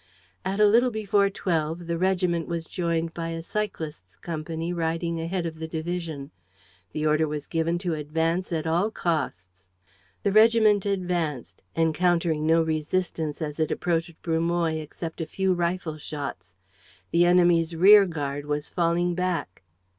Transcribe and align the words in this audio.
At 0.43 0.59
a 0.59 0.65
little 0.65 0.89
before 0.89 1.29
twelve, 1.29 1.85
the 1.85 1.95
regiment 1.99 2.47
was 2.47 2.65
joined 2.65 3.13
by 3.13 3.29
a 3.29 3.43
cyclists 3.43 4.15
company 4.15 4.73
riding 4.73 5.21
ahead 5.21 5.45
of 5.45 5.59
the 5.59 5.67
division. 5.67 6.31
The 6.91 7.05
order 7.05 7.27
was 7.27 7.45
given 7.45 7.77
to 7.85 7.93
advance 7.93 8.51
at 8.51 8.65
all 8.65 8.89
costs. 8.89 9.63
The 10.23 10.31
regiment 10.31 10.87
advanced, 10.87 11.61
encountering 11.75 12.47
no 12.47 12.63
resistance, 12.63 13.43
as 13.43 13.59
it 13.59 13.69
approached 13.69 14.19
Brumoy, 14.23 14.79
except 14.81 15.21
a 15.21 15.27
few 15.27 15.53
rifle 15.53 15.99
shots. 15.99 16.55
The 17.11 17.27
enemy's 17.27 17.75
rearguard 17.75 18.47
was 18.47 18.71
falling 18.71 19.13
back. 19.13 19.61